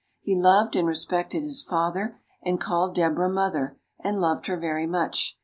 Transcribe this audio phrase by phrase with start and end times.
[0.19, 5.37] He loved and respected his father, and called Deborah mother, and loved her very much.